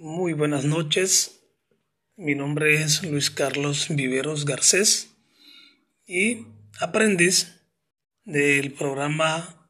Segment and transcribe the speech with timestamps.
[0.00, 1.40] Muy buenas noches.
[2.14, 5.16] Mi nombre es Luis Carlos Viveros Garcés
[6.06, 6.46] y
[6.78, 7.56] aprendiz
[8.24, 9.68] del programa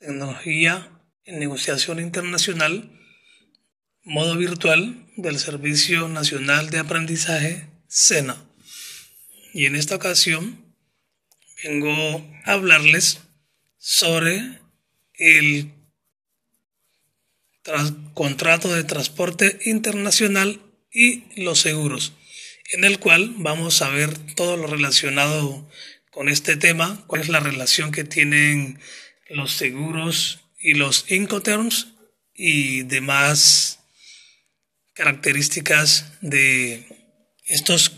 [0.00, 2.90] Tecnología en Negociación Internacional,
[4.02, 8.44] modo virtual del Servicio Nacional de Aprendizaje SENA.
[9.54, 10.74] Y en esta ocasión
[11.62, 11.92] vengo
[12.44, 13.20] a hablarles
[13.78, 14.58] sobre
[15.14, 15.72] el
[18.14, 20.60] contrato de transporte internacional
[20.92, 22.12] y los seguros,
[22.72, 25.68] en el cual vamos a ver todo lo relacionado
[26.10, 28.78] con este tema, cuál es la relación que tienen
[29.28, 31.88] los seguros y los Incoterms
[32.34, 33.80] y demás
[34.94, 36.86] características de
[37.44, 37.92] estos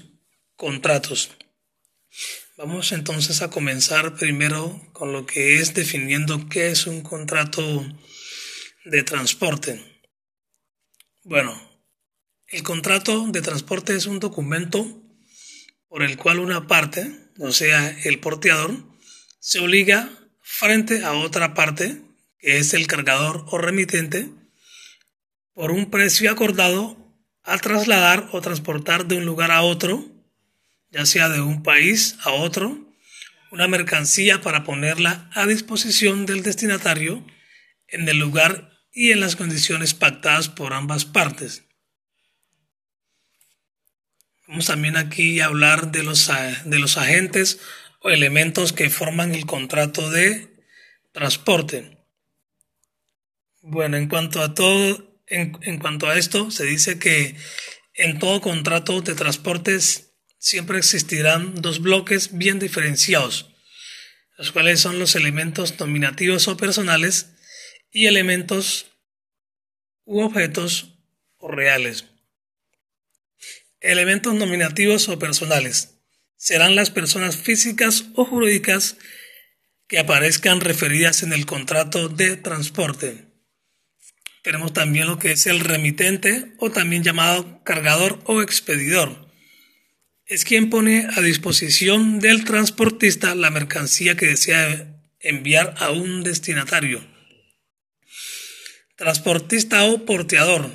[0.56, 1.30] contratos.
[2.56, 7.84] Vamos entonces a comenzar primero con lo que es definiendo qué es un contrato
[8.84, 9.82] de transporte.
[11.22, 11.58] Bueno,
[12.48, 15.00] el contrato de transporte es un documento
[15.88, 18.76] por el cual una parte, o sea, el porteador,
[19.40, 20.10] se obliga
[20.42, 22.02] frente a otra parte,
[22.38, 24.28] que es el cargador o remitente,
[25.54, 26.98] por un precio acordado
[27.42, 30.04] a trasladar o transportar de un lugar a otro,
[30.90, 32.92] ya sea de un país a otro,
[33.50, 37.24] una mercancía para ponerla a disposición del destinatario
[37.88, 41.64] en el lugar y en las condiciones pactadas por ambas partes.
[44.46, 46.30] Vamos también aquí a hablar de los,
[46.64, 47.58] de los agentes
[48.00, 50.64] o elementos que forman el contrato de
[51.12, 51.98] transporte.
[53.62, 57.36] Bueno, en cuanto a todo, en, en cuanto a esto, se dice que
[57.94, 63.50] en todo contrato de transportes siempre existirán dos bloques bien diferenciados,
[64.36, 67.33] los cuales son los elementos nominativos o personales
[67.94, 68.90] y elementos
[70.04, 70.98] u objetos
[71.40, 72.06] reales.
[73.80, 76.00] Elementos nominativos o personales
[76.36, 78.96] serán las personas físicas o jurídicas
[79.86, 83.26] que aparezcan referidas en el contrato de transporte.
[84.42, 89.30] Tenemos también lo que es el remitente o también llamado cargador o expedidor.
[90.26, 97.13] Es quien pone a disposición del transportista la mercancía que desea enviar a un destinatario.
[98.96, 100.70] Transportista o porteador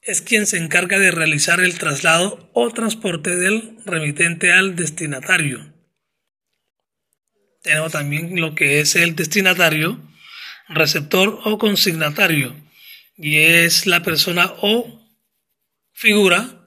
[0.00, 5.74] es quien se encarga de realizar el traslado o transporte del remitente al destinatario.
[7.62, 10.00] Tenemos también lo que es el destinatario,
[10.70, 12.56] receptor o consignatario,
[13.14, 15.06] y es la persona o
[15.92, 16.66] figura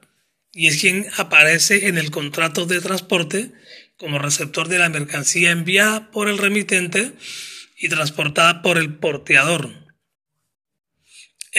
[0.52, 3.50] y es quien aparece en el contrato de transporte
[3.96, 7.14] como receptor de la mercancía enviada por el remitente
[7.76, 9.87] y transportada por el porteador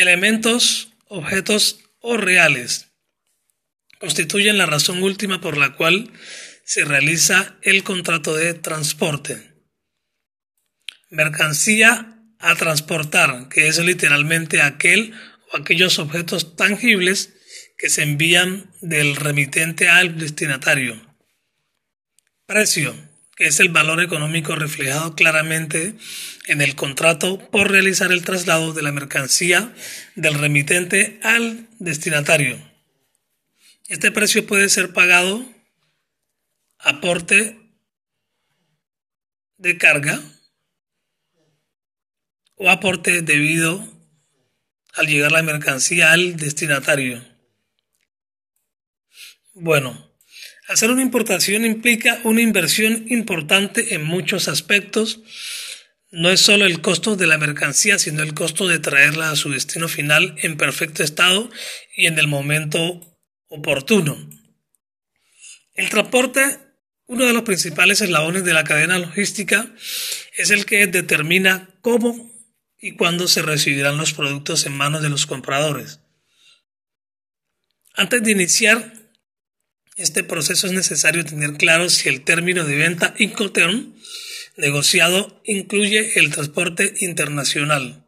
[0.02, 2.90] elementos, objetos o reales
[4.00, 6.12] constituyen la razón última por la cual
[6.64, 9.54] se realiza el contrato de transporte.
[11.10, 15.14] Mercancía a transportar, que es literalmente aquel
[15.52, 17.34] o aquellos objetos tangibles
[17.78, 21.02] que se envían del remitente al destinatario.
[22.46, 22.96] Precio,
[23.40, 25.96] es el valor económico reflejado claramente
[26.48, 29.74] en el contrato por realizar el traslado de la mercancía
[30.16, 32.60] del remitente al destinatario.
[33.88, 35.44] Este precio puede ser pagado
[36.80, 37.58] aporte
[39.58, 40.22] de carga
[42.56, 43.88] o aporte debido
[44.94, 47.24] al llegar la mercancía al destinatario.
[49.54, 50.09] Bueno,
[50.70, 55.20] Hacer una importación implica una inversión importante en muchos aspectos.
[56.12, 59.50] No es solo el costo de la mercancía, sino el costo de traerla a su
[59.50, 61.50] destino final en perfecto estado
[61.98, 64.30] y en el momento oportuno.
[65.74, 66.60] El transporte,
[67.08, 69.74] uno de los principales eslabones de la cadena logística,
[70.38, 72.32] es el que determina cómo
[72.80, 76.02] y cuándo se recibirán los productos en manos de los compradores.
[77.96, 78.99] Antes de iniciar
[80.00, 83.94] este proceso es necesario tener claro si el término de venta Incoterm
[84.56, 88.06] negociado incluye el transporte internacional.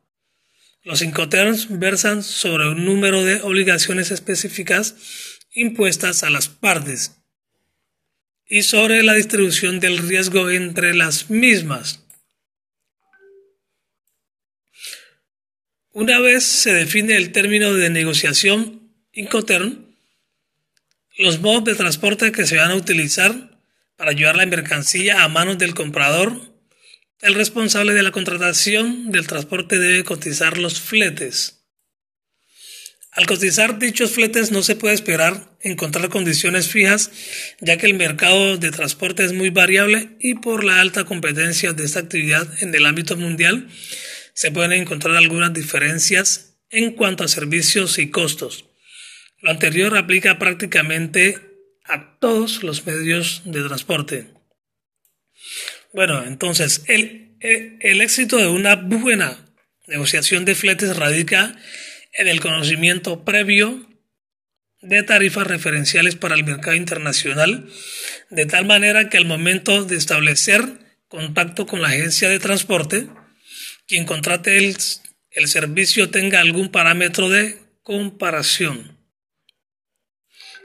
[0.84, 4.96] Los Incoterms versan sobre un número de obligaciones específicas
[5.54, 7.18] impuestas a las partes
[8.48, 12.06] y sobre la distribución del riesgo entre las mismas.
[15.92, 19.91] Una vez se define el término de negociación Incoterm,
[21.22, 23.60] los modos de transporte que se van a utilizar
[23.96, 26.42] para llevar la mercancía a manos del comprador.
[27.22, 31.60] El responsable de la contratación del transporte debe cotizar los fletes.
[33.12, 37.12] Al cotizar dichos fletes no se puede esperar encontrar condiciones fijas,
[37.60, 41.84] ya que el mercado de transporte es muy variable y por la alta competencia de
[41.84, 43.70] esta actividad en el ámbito mundial
[44.34, 48.71] se pueden encontrar algunas diferencias en cuanto a servicios y costos.
[49.42, 51.38] Lo anterior aplica prácticamente
[51.86, 54.28] a todos los medios de transporte.
[55.94, 59.38] Bueno, entonces, el, el, éxito de una buena
[59.88, 61.58] negociación de fletes radica
[62.14, 63.90] en el conocimiento previo
[64.82, 67.70] de tarifas referenciales para el mercado internacional,
[68.30, 70.64] de tal manera que al momento de establecer
[71.08, 73.10] contacto con la agencia de transporte,
[73.88, 74.78] quien contrate el,
[75.32, 79.01] el servicio tenga algún parámetro de comparación.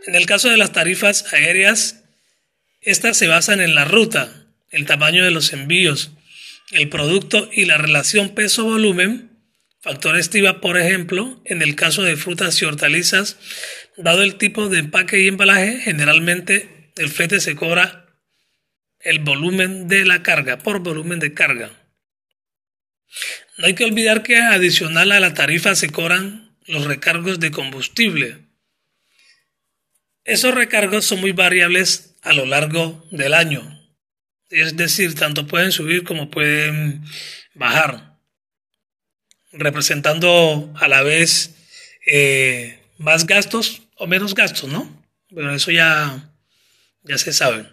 [0.07, 2.05] En el caso de las tarifas aéreas,
[2.81, 6.13] estas se basan en la ruta, el tamaño de los envíos,
[6.71, 9.31] el producto y la relación peso-volumen,
[9.81, 13.37] factor estiva, por ejemplo, en el caso de frutas y hortalizas,
[13.97, 18.07] dado el tipo de empaque y embalaje, generalmente el flete se cobra
[19.01, 21.71] el volumen de la carga, por volumen de carga.
[23.59, 28.46] No hay que olvidar que adicional a la tarifa se cobran los recargos de combustible.
[30.27, 33.63] Esos recargos son muy variables a lo largo del año.
[34.51, 37.05] Es decir, tanto pueden subir como pueden
[37.55, 38.19] bajar,
[39.53, 41.55] representando a la vez
[42.07, 45.05] eh, más gastos o menos gastos, ¿no?
[45.31, 46.33] Bueno, eso ya,
[47.05, 47.67] ya se sabe.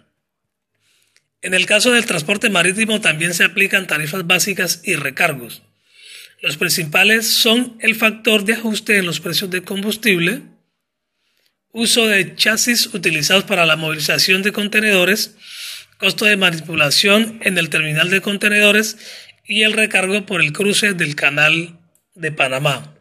[1.42, 5.62] En el caso del transporte marítimo también se aplican tarifas básicas y recargos.
[6.40, 10.42] Los principales son el factor de ajuste en los precios de combustible,
[11.74, 15.34] uso de chasis utilizados para la movilización de contenedores,
[15.98, 18.96] costo de manipulación en el terminal de contenedores
[19.44, 21.80] y el recargo por el cruce del canal
[22.14, 22.94] de Panamá.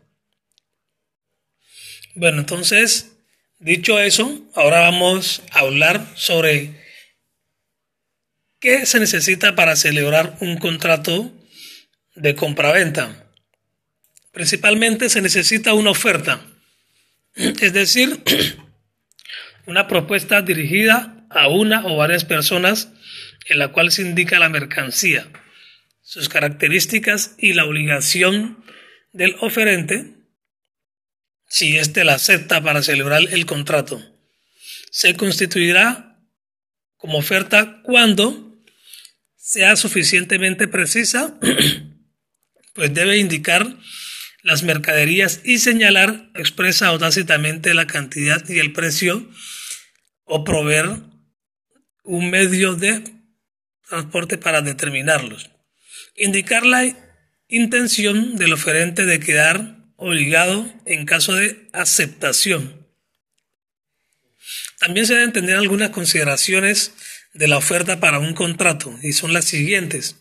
[2.16, 3.12] Bueno, entonces,
[3.60, 6.84] dicho eso, ahora vamos a hablar sobre
[8.60, 11.32] qué se necesita para celebrar un contrato
[12.16, 13.30] de compraventa.
[14.32, 16.42] Principalmente se necesita una oferta,
[17.36, 18.24] es decir,
[19.66, 22.90] una propuesta dirigida a una o varias personas
[23.48, 25.28] en la cual se indica la mercancía,
[26.02, 28.64] sus características y la obligación
[29.12, 30.16] del oferente,
[31.48, 34.02] si éste la acepta para celebrar el contrato.
[34.92, 36.20] Se constituirá
[36.98, 38.58] como oferta cuando
[39.36, 41.38] sea suficientemente precisa,
[42.74, 43.78] pues debe indicar
[44.44, 49.28] las mercaderías y señalar expresa o tácitamente la cantidad y el precio
[50.26, 51.00] o proveer
[52.04, 53.04] un medio de
[53.88, 55.50] transporte para determinarlos.
[56.16, 56.96] Indicar la
[57.48, 62.86] intención del oferente de quedar obligado en caso de aceptación.
[64.80, 66.94] También se deben tener algunas consideraciones
[67.34, 70.18] de la oferta para un contrato y son las siguientes.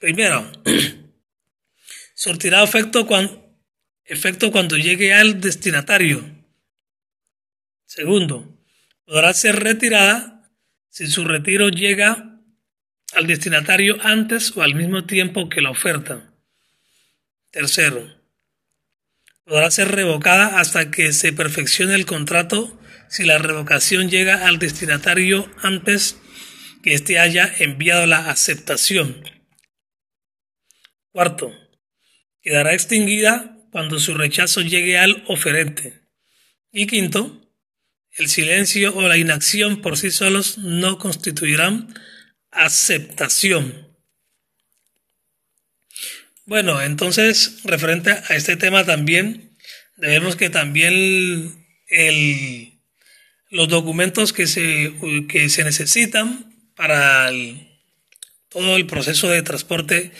[0.00, 0.50] Primero,
[2.14, 3.60] sortirá efecto cuando,
[4.04, 6.24] efecto cuando llegue al destinatario.
[7.84, 8.58] Segundo,
[9.04, 10.50] podrá ser retirada
[10.88, 12.40] si su retiro llega
[13.14, 16.32] al destinatario antes o al mismo tiempo que la oferta.
[17.50, 18.20] Tercero,
[19.44, 25.48] podrá ser revocada hasta que se perfeccione el contrato si la revocación llega al destinatario
[25.62, 26.18] antes
[26.82, 29.22] que éste haya enviado la aceptación.
[31.12, 31.52] Cuarto,
[32.44, 36.02] quedará extinguida cuando su rechazo llegue al oferente.
[36.70, 37.50] Y quinto,
[38.12, 41.92] el silencio o la inacción por sí solos no constituirán
[42.52, 43.88] aceptación.
[46.46, 49.56] Bueno, entonces, referente a este tema también,
[49.96, 52.78] debemos que también el,
[53.50, 54.92] los documentos que se,
[55.28, 57.30] que se necesitan para
[58.50, 60.12] todo el proceso de transporte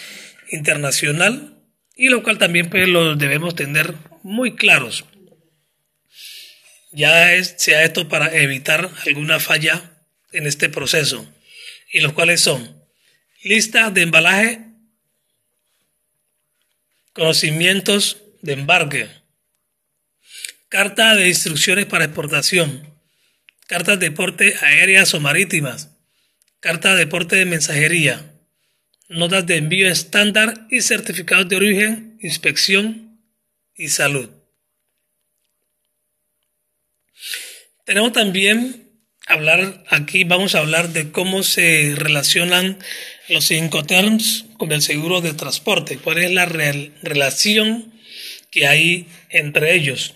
[0.51, 1.54] internacional
[1.97, 5.05] y lo cual también pues, los debemos tener muy claros.
[6.93, 9.91] Ya sea esto para evitar alguna falla
[10.33, 11.27] en este proceso,
[11.93, 12.83] y los cuales son
[13.43, 14.65] lista de embalaje,
[17.13, 19.09] conocimientos de embarque,
[20.69, 22.95] carta de instrucciones para exportación,
[23.67, 25.91] cartas de porte aéreas o marítimas,
[26.61, 28.34] carta de porte de mensajería,
[29.15, 33.21] notas de envío estándar y certificados de origen, inspección
[33.75, 34.29] y salud.
[37.85, 38.85] Tenemos también
[39.27, 42.79] hablar aquí, vamos a hablar de cómo se relacionan
[43.29, 47.93] los cinco terms con el seguro de transporte, cuál es la relación
[48.51, 50.15] que hay entre ellos.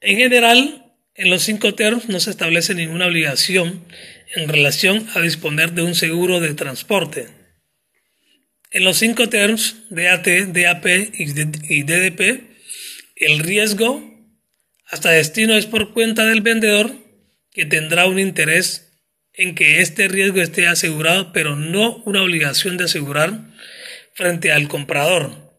[0.00, 3.84] En general, en los cinco terms no se establece ninguna obligación
[4.34, 7.28] en relación a disponer de un seguro de transporte.
[8.70, 12.52] En los cinco terms DAT, DAP y DDP,
[13.16, 14.02] el riesgo
[14.86, 16.92] hasta destino es por cuenta del vendedor
[17.50, 18.92] que tendrá un interés
[19.34, 23.52] en que este riesgo esté asegurado, pero no una obligación de asegurar
[24.14, 25.52] frente al comprador.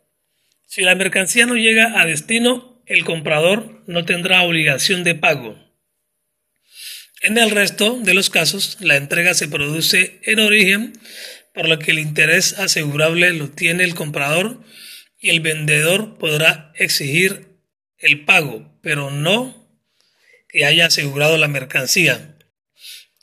[0.68, 5.63] Si la mercancía no llega a destino, el comprador no tendrá obligación de pago.
[7.24, 10.92] En el resto de los casos, la entrega se produce en origen,
[11.54, 14.62] por lo que el interés asegurable lo tiene el comprador
[15.22, 17.48] y el vendedor podrá exigir
[17.98, 19.70] el pago, pero no
[20.50, 22.36] que haya asegurado la mercancía.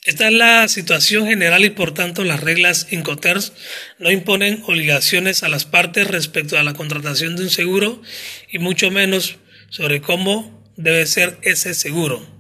[0.07, 3.52] Esta es la situación general y por tanto las reglas Incoterms
[3.99, 8.00] no imponen obligaciones a las partes respecto a la contratación de un seguro
[8.50, 9.37] y mucho menos
[9.69, 12.39] sobre cómo debe ser ese seguro.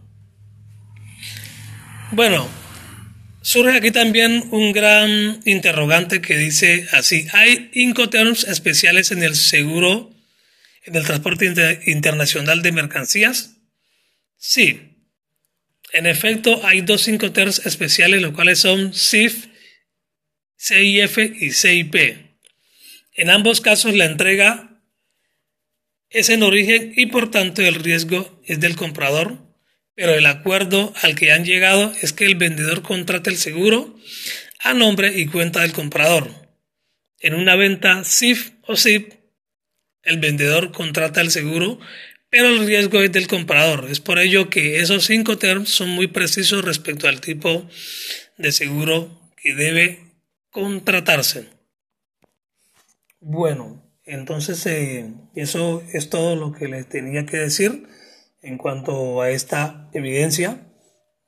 [2.12, 2.48] Bueno,
[3.40, 10.10] surge aquí también un gran interrogante que dice así, ¿hay Incoterms especiales en el seguro,
[10.84, 13.58] en el transporte internacional de mercancías?
[14.36, 14.90] Sí,
[15.92, 19.46] en efecto, hay dos Incoterms especiales, los cuales son CIF,
[20.58, 21.94] CIF y CIP.
[23.14, 24.82] En ambos casos la entrega
[26.08, 29.49] es en origen y por tanto el riesgo es del comprador,
[30.00, 33.94] pero el acuerdo al que han llegado es que el vendedor contrate el seguro
[34.58, 36.30] a nombre y cuenta del comprador.
[37.18, 39.12] En una venta CIF o CIP,
[40.02, 41.80] el vendedor contrata el seguro
[42.30, 43.88] pero el riesgo es del comprador.
[43.90, 47.68] Es por ello que esos cinco terms son muy precisos respecto al tipo
[48.38, 49.98] de seguro que debe
[50.48, 51.48] contratarse.
[53.20, 57.86] Bueno, entonces eh, eso es todo lo que les tenía que decir
[58.42, 60.66] en cuanto a esta evidencia.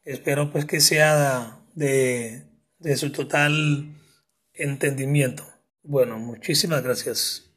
[0.04, 2.44] Espero pues que sea de,
[2.78, 3.96] de su total
[4.52, 5.44] entendimiento.
[5.82, 7.51] Bueno, muchísimas gracias.